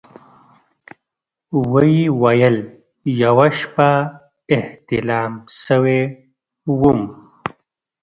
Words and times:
ويې 1.71 2.05
ويل 2.21 2.57
يوه 3.21 3.47
شپه 3.59 3.89
احتلام 4.55 5.33
سوى 5.63 6.01
وم. 6.81 7.01